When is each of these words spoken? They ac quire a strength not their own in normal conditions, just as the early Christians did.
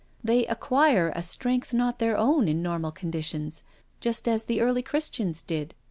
They 0.23 0.47
ac 0.47 0.55
quire 0.59 1.11
a 1.15 1.21
strength 1.21 1.75
not 1.75 1.99
their 1.99 2.17
own 2.17 2.47
in 2.47 2.63
normal 2.63 2.91
conditions, 2.91 3.61
just 3.99 4.27
as 4.27 4.45
the 4.45 4.59
early 4.59 4.81
Christians 4.81 5.43
did. 5.43 5.75